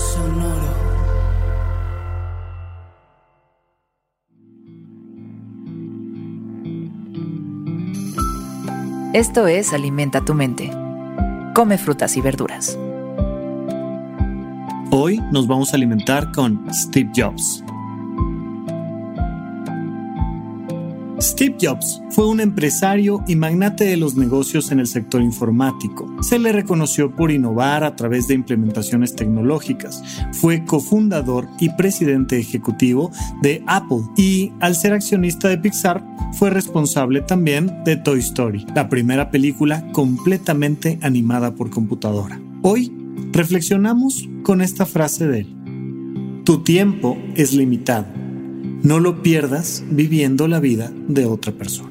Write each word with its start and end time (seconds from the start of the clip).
Sonoro. 0.00 0.70
Esto 9.12 9.46
es 9.46 9.72
Alimenta 9.72 10.24
tu 10.24 10.34
mente. 10.34 10.70
Come 11.54 11.76
frutas 11.76 12.16
y 12.16 12.20
verduras. 12.20 12.78
Hoy 14.92 15.20
nos 15.30 15.46
vamos 15.46 15.72
a 15.72 15.76
alimentar 15.76 16.32
con 16.32 16.66
Steve 16.72 17.10
Jobs. 17.14 17.62
Steve 21.20 21.56
Jobs 21.60 22.00
fue 22.10 22.26
un 22.26 22.40
empresario 22.40 23.22
y 23.28 23.36
magnate 23.36 23.84
de 23.84 23.98
los 23.98 24.16
negocios 24.16 24.72
en 24.72 24.80
el 24.80 24.86
sector 24.86 25.20
informático. 25.20 26.08
Se 26.22 26.38
le 26.38 26.50
reconoció 26.50 27.14
por 27.14 27.30
innovar 27.30 27.84
a 27.84 27.94
través 27.94 28.26
de 28.26 28.34
implementaciones 28.34 29.14
tecnológicas. 29.14 30.02
Fue 30.32 30.64
cofundador 30.64 31.46
y 31.60 31.68
presidente 31.70 32.38
ejecutivo 32.38 33.10
de 33.42 33.62
Apple 33.66 34.02
y 34.16 34.52
al 34.60 34.74
ser 34.74 34.94
accionista 34.94 35.48
de 35.48 35.58
Pixar 35.58 36.02
fue 36.32 36.48
responsable 36.48 37.20
también 37.20 37.84
de 37.84 37.96
Toy 37.96 38.20
Story, 38.20 38.64
la 38.74 38.88
primera 38.88 39.30
película 39.30 39.84
completamente 39.92 40.98
animada 41.02 41.54
por 41.54 41.68
computadora. 41.68 42.40
Hoy 42.62 42.92
reflexionamos 43.32 44.26
con 44.42 44.62
esta 44.62 44.86
frase 44.86 45.26
de 45.26 45.40
él. 45.40 46.42
Tu 46.44 46.62
tiempo 46.62 47.18
es 47.36 47.52
limitado 47.52 48.19
no 48.82 48.98
lo 48.98 49.22
pierdas 49.22 49.84
viviendo 49.90 50.48
la 50.48 50.60
vida 50.60 50.92
de 51.08 51.26
otra 51.26 51.52
persona. 51.52 51.90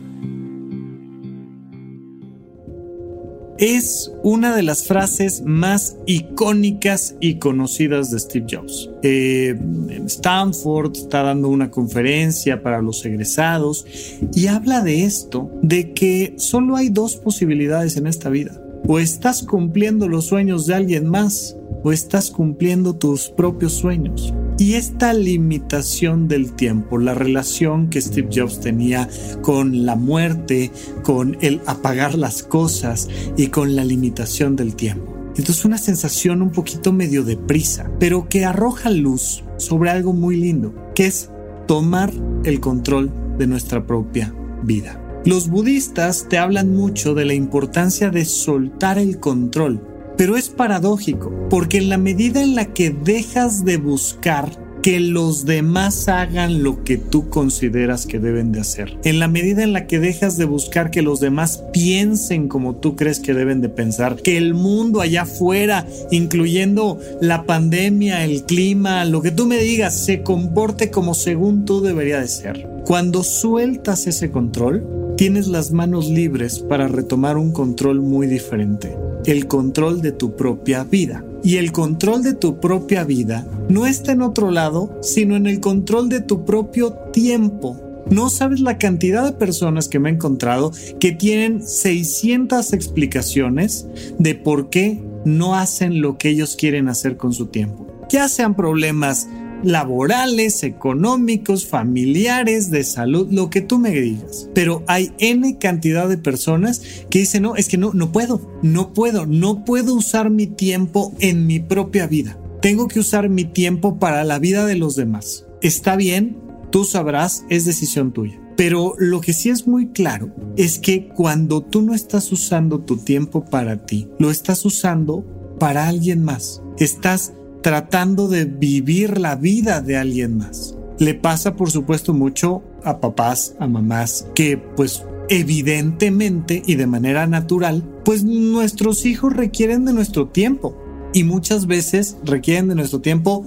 Es 3.60 4.10
una 4.24 4.56
de 4.56 4.64
las 4.64 4.88
frases 4.88 5.44
más 5.46 5.98
icónicas 6.06 7.18
y 7.20 7.40
conocidas 7.40 8.10
de 8.10 8.20
Steve 8.20 8.46
Jobs. 8.50 8.90
Eh, 9.04 9.50
en 9.50 10.06
Stanford 10.06 10.96
está 10.96 11.24
dando 11.24 11.50
una 11.50 11.70
conferencia 11.70 12.64
para 12.64 12.82
los 12.82 13.06
egresados 13.06 13.86
y 14.34 14.48
habla 14.48 14.82
de 14.82 15.04
esto, 15.04 15.52
de 15.62 15.92
que 15.94 16.36
solo 16.38 16.78
hay 16.78 16.88
dos 16.88 17.18
posibilidades 17.18 17.98
en 17.98 18.08
esta 18.08 18.30
vida. 18.30 18.58
O 18.88 18.98
estás 18.98 19.44
cumpliendo 19.44 20.08
los 20.08 20.28
sueños 20.28 20.66
de 20.66 20.76
alguien 20.76 21.06
más 21.06 21.58
o 21.84 21.92
estás 21.92 22.32
cumpliendo 22.32 22.96
tus 22.96 23.28
propios 23.28 23.74
sueños. 23.74 24.34
Y 24.60 24.74
esta 24.74 25.14
limitación 25.14 26.28
del 26.28 26.52
tiempo, 26.52 26.98
la 26.98 27.14
relación 27.14 27.90
que 27.90 28.02
Steve 28.02 28.28
Jobs 28.30 28.60
tenía 28.60 29.08
con 29.42 29.86
la 29.86 29.96
muerte, 29.96 30.70
con 31.02 31.38
el 31.40 31.62
apagar 31.66 32.16
las 32.16 32.44
cosas 32.44 33.08
y 33.38 33.48
con 33.48 33.78
la 33.78 33.86
limitación 33.86 34.58
del 34.58 34.76
tiempo. 34.76 35.16
Entonces 35.38 35.64
una 35.64 35.78
sensación 35.78 36.42
un 36.42 36.52
poquito 36.52 36.92
medio 36.92 37.24
deprisa, 37.24 37.90
pero 38.02 38.28
que 38.28 38.44
arroja 38.44 38.90
luz 38.90 39.46
sobre 39.56 39.92
algo 39.92 40.12
muy 40.12 40.36
lindo, 40.36 40.76
que 40.94 41.06
es 41.06 41.30
tomar 41.66 42.12
el 42.44 42.60
control 42.60 43.14
de 43.38 43.48
nuestra 43.48 43.88
propia 43.88 44.36
vida. 44.64 45.02
Los 45.24 45.48
budistas 45.48 46.28
te 46.30 46.38
hablan 46.38 46.76
mucho 46.76 47.14
de 47.14 47.24
la 47.24 47.34
importancia 47.34 48.10
de 48.10 48.26
soltar 48.26 48.98
el 48.98 49.22
control 49.22 49.89
pero 50.20 50.36
es 50.36 50.50
paradójico, 50.50 51.32
porque 51.50 51.78
en 51.78 51.88
la 51.88 51.98
medida 51.98 52.44
en 52.44 52.54
la 52.54 52.74
que 52.74 52.90
dejas 52.90 53.64
de 53.64 53.78
buscar 53.78 54.52
que 54.82 55.00
los 55.00 55.46
demás 55.46 56.10
hagan 56.10 56.62
lo 56.62 56.84
que 56.84 56.98
tú 56.98 57.30
consideras 57.30 58.06
que 58.06 58.20
deben 58.20 58.52
de 58.52 58.60
hacer. 58.60 58.98
En 59.06 59.20
la 59.20 59.30
medida 59.30 59.64
en 59.64 59.72
la 59.72 59.88
que 59.88 59.98
dejas 59.98 60.36
de 60.36 60.44
buscar 60.44 60.92
que 60.92 61.02
los 61.02 61.22
demás 61.22 61.64
piensen 61.72 62.50
como 62.50 62.76
tú 62.76 62.98
crees 62.98 63.22
que 63.22 63.34
deben 63.34 63.62
de 63.62 63.70
pensar, 63.70 64.18
que 64.18 64.36
el 64.36 64.56
mundo 64.56 65.00
allá 65.00 65.22
afuera, 65.22 65.88
incluyendo 66.12 67.00
la 67.22 67.46
pandemia, 67.46 68.26
el 68.26 68.44
clima, 68.44 69.06
lo 69.06 69.22
que 69.22 69.32
tú 69.32 69.46
me 69.46 69.60
digas, 69.60 70.04
se 70.04 70.22
comporte 70.22 70.92
como 70.92 71.14
según 71.14 71.64
tú 71.64 71.80
debería 71.80 72.20
de 72.20 72.28
ser. 72.28 72.68
Cuando 72.86 73.24
sueltas 73.24 74.06
ese 74.06 74.32
control, 74.32 74.99
tienes 75.20 75.50
las 75.50 75.74
manos 75.74 76.08
libres 76.08 76.60
para 76.60 76.88
retomar 76.88 77.36
un 77.36 77.52
control 77.52 78.00
muy 78.00 78.26
diferente 78.26 78.96
el 79.26 79.48
control 79.48 80.02
de 80.02 80.14
tu 80.14 80.38
propia 80.38 80.86
vida. 80.86 81.26
Y 81.44 81.58
el 81.58 81.74
control 81.74 82.24
de 82.24 82.34
tu 82.34 82.62
propia 82.62 83.04
vida 83.04 83.46
no 83.68 83.86
está 83.86 84.14
en 84.14 84.22
otro 84.22 84.50
lado, 84.50 84.98
sino 85.02 85.36
en 85.36 85.46
el 85.46 85.60
control 85.60 86.08
de 86.08 86.22
tu 86.22 86.46
propio 86.46 86.94
tiempo. 87.12 88.06
No 88.10 88.30
sabes 88.30 88.62
la 88.62 88.78
cantidad 88.78 89.26
de 89.26 89.34
personas 89.34 89.90
que 89.90 90.00
me 90.00 90.10
he 90.10 90.14
encontrado 90.14 90.72
que 91.02 91.12
tienen 91.12 91.68
600 91.68 92.72
explicaciones 92.72 93.88
de 94.18 94.36
por 94.36 94.70
qué 94.70 95.04
no 95.26 95.54
hacen 95.54 96.00
lo 96.00 96.18
que 96.18 96.30
ellos 96.30 96.56
quieren 96.56 96.88
hacer 96.88 97.18
con 97.18 97.34
su 97.34 97.48
tiempo. 97.48 97.88
Ya 98.10 98.30
sean 98.30 98.56
problemas 98.56 99.28
laborales, 99.64 100.64
económicos, 100.64 101.66
familiares, 101.66 102.72
de 102.72 102.84
salud, 102.84 103.28
lo 103.32 103.50
que 103.50 103.62
tú 103.62 103.80
me 103.80 103.92
digas. 103.92 104.50
Pero 104.54 104.84
hay 104.88 105.12
N 105.20 105.58
cantidad 105.58 106.08
de 106.08 106.18
personas 106.18 106.82
que 107.10 107.20
dicen, 107.20 107.44
no, 107.44 107.56
es 107.56 107.68
que 107.68 107.78
no, 107.78 107.94
no 107.94 108.12
puedo, 108.12 108.60
no 108.62 108.94
puedo, 108.94 109.26
no 109.26 109.66
puedo 109.66 109.94
usar 109.96 110.30
mi 110.30 110.48
tiempo 110.48 111.14
en 111.20 111.48
mi 111.48 111.60
propia 111.60 112.08
vida. 112.08 112.38
Tengo 112.62 112.88
que 112.88 113.00
usar 113.00 113.30
mi 113.30 113.46
tiempo 113.46 114.00
para 114.00 114.24
la 114.24 114.40
vida 114.40 114.66
de 114.66 114.76
los 114.76 114.96
demás. 114.96 115.46
Está 115.62 115.96
bien, 115.96 116.38
tú 116.72 116.84
sabrás, 116.84 117.46
es 117.50 117.66
decisión 117.66 118.12
tuya. 118.12 118.40
Pero 118.58 118.94
lo 118.98 119.22
que 119.22 119.32
sí 119.32 119.50
es 119.50 119.68
muy 119.68 119.88
claro 119.88 120.36
es 120.58 120.80
que 120.80 121.08
cuando 121.08 121.62
tú 121.62 121.82
no 121.82 121.94
estás 121.94 122.30
usando 122.34 122.82
tu 122.82 122.98
tiempo 122.98 123.46
para 123.46 123.86
ti, 123.86 124.10
lo 124.20 124.30
estás 124.30 124.66
usando 124.66 125.26
para 125.60 125.88
alguien 125.88 126.24
más. 126.24 126.62
Estás 126.78 127.34
tratando 127.62 128.28
de 128.28 128.46
vivir 128.46 129.20
la 129.20 129.36
vida 129.36 129.82
de 129.82 129.98
alguien 129.98 130.38
más. 130.38 130.76
Le 130.98 131.14
pasa, 131.14 131.56
por 131.56 131.72
supuesto, 131.72 132.14
mucho 132.14 132.64
a 132.84 133.00
papás, 133.00 133.56
a 133.60 133.68
mamás, 133.68 134.28
que 134.36 134.58
pues 134.58 135.04
evidentemente 135.30 136.64
y 136.66 136.76
de 136.76 136.88
manera 136.88 137.28
natural, 137.28 137.84
pues 138.04 138.24
nuestros 138.24 139.06
hijos 139.06 139.34
requieren 139.34 139.86
de 139.86 139.94
nuestro 139.94 140.28
tiempo 140.28 140.76
y 141.14 141.24
muchas 141.24 141.68
veces 141.68 142.18
requieren 142.24 142.68
de 142.68 142.76
nuestro 142.76 143.00
tiempo 143.00 143.46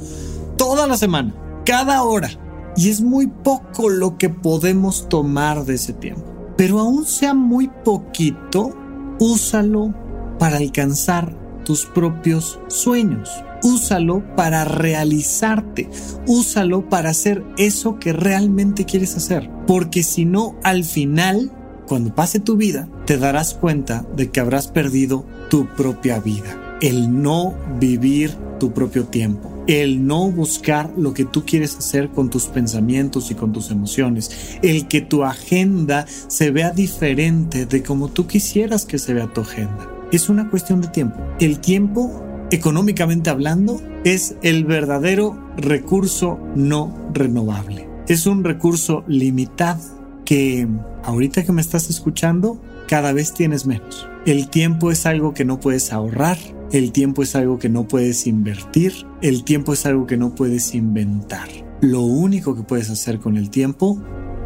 toda 0.56 0.87
la 0.87 0.97
semana, 0.97 1.34
cada 1.65 2.03
hora. 2.03 2.31
Y 2.77 2.89
es 2.89 3.03
muy 3.03 3.27
poco 3.27 3.91
lo 3.91 4.17
que 4.17 4.31
podemos 4.31 5.09
tomar 5.09 5.65
de 5.67 5.75
ese 5.75 5.93
tiempo. 5.93 6.25
Pero 6.56 6.79
aún 6.79 7.05
sea 7.05 7.34
muy 7.34 7.69
poquito, 7.84 8.75
úsalo 9.19 9.94
para 10.39 10.56
alcanzar 10.56 11.37
tus 11.65 11.87
propios 11.87 12.59
sueños 12.69 13.31
úsalo 13.62 14.23
para 14.37 14.65
realizarte, 14.65 15.89
úsalo 16.27 16.89
para 16.89 17.11
hacer 17.11 17.45
eso 17.56 17.99
que 17.99 18.12
realmente 18.12 18.84
quieres 18.84 19.17
hacer. 19.17 19.49
Porque 19.67 20.03
si 20.03 20.25
no, 20.25 20.56
al 20.62 20.84
final, 20.84 21.53
cuando 21.87 22.15
pase 22.15 22.41
tu 22.41 22.56
vida, 22.56 22.89
te 23.06 23.19
darás 23.19 23.55
cuenta 23.55 24.06
de 24.17 24.31
que 24.31 24.41
habrás 24.41 24.69
perdido 24.69 25.25
tu 25.49 25.67
propia 25.67 26.19
vida. 26.19 26.79
El 26.81 27.23
no 27.23 27.55
vivir 27.79 28.37
tu 28.59 28.73
propio 28.73 29.05
tiempo. 29.05 29.50
El 29.69 30.05
no 30.06 30.29
buscar 30.31 30.91
lo 30.97 31.14
que 31.14 31.25
tú 31.25 31.44
quieres 31.44 31.76
hacer 31.76 32.11
con 32.11 32.31
tus 32.31 32.47
pensamientos 32.47 33.31
y 33.31 33.37
con 33.37 33.53
tus 33.53 33.70
emociones. 33.70 34.59
El 34.62 34.88
que 34.88 35.00
tu 35.00 35.23
agenda 35.23 36.06
se 36.26 36.50
vea 36.50 36.73
diferente 36.73 37.67
de 37.67 37.82
como 37.85 38.09
tú 38.09 38.26
quisieras 38.26 38.85
que 38.85 38.99
se 38.99 39.14
vea 39.14 39.29
tu 39.32 39.43
agenda. 39.43 39.92
Es 40.12 40.29
una 40.29 40.49
cuestión 40.49 40.81
de 40.81 40.88
tiempo. 40.88 41.17
El 41.41 41.59
tiempo 41.59 42.23
económicamente 42.53 43.31
hablando, 43.31 43.81
es 44.05 44.37
el 44.43 44.64
verdadero 44.64 45.38
recurso 45.56 46.38
no 46.55 47.11
renovable. 47.12 47.88
Es 48.09 48.26
un 48.26 48.44
recurso 48.44 49.05
limitado 49.06 49.81
que 50.25 50.69
ahorita 51.03 51.44
que 51.44 51.53
me 51.53 51.62
estás 51.62 51.91
escuchando, 51.91 52.61
cada 52.88 53.12
vez 53.12 53.32
tienes 53.32 53.67
menos. 53.67 54.06
El 54.26 54.49
tiempo 54.49 54.91
es 54.91 55.06
algo 55.06 55.35
que 55.35 55.44
no 55.44 55.61
puedes 55.61 55.93
ahorrar, 55.93 56.38
el 56.73 56.93
tiempo 56.93 57.23
es 57.23 57.35
algo 57.35 57.59
que 57.59 57.69
no 57.69 57.88
puedes 57.88 58.26
invertir, 58.26 58.93
el 59.23 59.44
tiempo 59.44 59.73
es 59.73 59.87
algo 59.87 60.06
que 60.06 60.17
no 60.17 60.35
puedes 60.35 60.75
inventar. 60.75 61.49
Lo 61.81 62.03
único 62.03 62.55
que 62.55 62.62
puedes 62.62 62.91
hacer 62.91 63.19
con 63.19 63.37
el 63.37 63.50
tiempo 63.50 64.00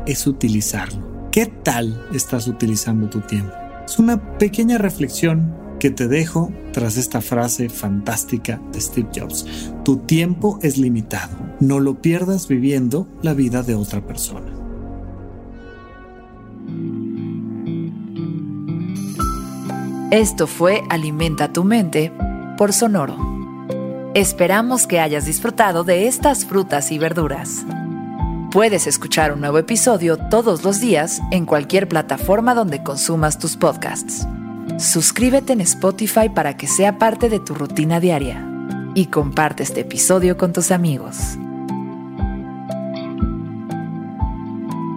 es 0.07 0.27
utilizarlo. 0.27 1.29
¿Qué 1.31 1.47
tal 1.47 2.07
estás 2.15 2.47
utilizando 2.47 3.11
tu 3.11 3.21
tiempo? 3.21 3.66
Es 3.87 4.01
una 4.01 4.37
pequeña 4.39 4.79
reflexión 4.79 5.55
que 5.79 5.91
te 5.91 6.09
dejo 6.09 6.51
tras 6.73 6.97
esta 6.97 7.21
frase 7.21 7.69
fantástica 7.69 8.61
de 8.73 8.81
Steve 8.81 9.09
Jobs. 9.15 9.47
Tu 9.85 9.99
tiempo 9.99 10.59
es 10.61 10.77
limitado. 10.77 11.37
No 11.61 11.79
lo 11.79 12.03
pierdas 12.03 12.49
viviendo 12.49 13.07
la 13.23 13.33
vida 13.33 13.63
de 13.63 13.77
otra 13.77 14.05
persona. 14.05 14.53
Esto 20.11 20.49
fue 20.49 20.83
Alimenta 20.91 21.53
tu 21.53 21.63
mente 21.63 22.13
por 22.59 22.73
Sonoro. 22.73 23.17
Esperamos 24.15 24.87
que 24.87 24.99
hayas 24.99 25.27
disfrutado 25.27 25.85
de 25.85 26.09
estas 26.09 26.45
frutas 26.45 26.91
y 26.91 26.99
verduras. 26.99 27.65
Puedes 28.53 28.87
escuchar 28.87 29.33
un 29.33 29.41
nuevo 29.41 29.59
episodio 29.59 30.17
todos 30.17 30.63
los 30.63 30.81
días 30.81 31.21
en 31.33 31.47
cualquier 31.47 31.89
plataforma 31.89 32.55
donde 32.55 32.83
consumas 32.83 33.39
tus 33.39 33.57
podcasts. 33.57 34.27
Suscríbete 34.79 35.53
en 35.53 35.61
Spotify 35.63 36.29
para 36.33 36.57
que 36.57 36.69
sea 36.69 36.97
parte 36.97 37.29
de 37.29 37.41
tu 37.41 37.55
rutina 37.55 37.99
diaria 37.99 38.47
y 38.95 39.07
comparte 39.07 39.65
este 39.65 39.81
episodio 39.81 40.37
con 40.37 40.53
tus 40.53 40.71
amigos. 40.71 41.17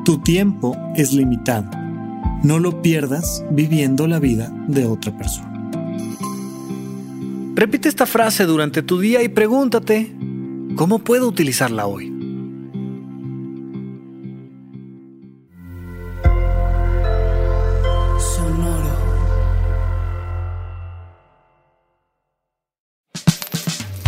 Tu 0.06 0.20
tiempo 0.20 0.78
es 0.96 1.12
limitado. 1.12 1.70
No 2.44 2.60
lo 2.60 2.82
pierdas 2.82 3.44
viviendo 3.50 4.08
la 4.08 4.20
vida 4.20 4.54
de 4.68 4.86
otra 4.86 5.12
persona. 5.18 5.72
Repite 7.56 7.90
esta 7.90 8.06
frase 8.06 8.46
durante 8.46 8.84
tu 8.84 9.00
día 9.00 9.24
y 9.24 9.28
pregúntate, 9.28 10.16
¿cómo 10.76 11.00
puedo 11.00 11.28
utilizarla 11.28 11.88
hoy? 11.88 12.19